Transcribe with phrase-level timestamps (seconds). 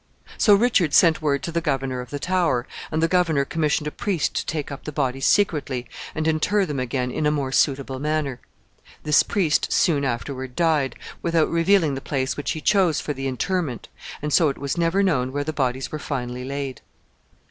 [0.39, 3.91] So Richard sent word to the governor of the Tower, and the governor commissioned a
[3.91, 7.99] priest to take up the bodies secretly, and inter them again in a more suitable
[7.99, 8.39] manner.
[9.03, 13.89] This priest soon afterward died, without revealing the place which he chose for the interment,
[14.23, 16.81] and so it was never known where the bodies were finally laid.